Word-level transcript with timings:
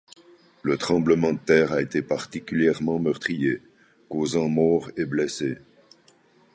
Le 0.63 0.79
tremblement 0.79 1.31
de 1.33 1.37
terre 1.37 1.71
a 1.73 1.79
été 1.79 2.01
particulièrement 2.01 2.97
meurtrier, 2.97 3.61
causant 4.09 4.49
morts 4.49 4.89
et 4.97 5.05
blessés. 5.05 5.59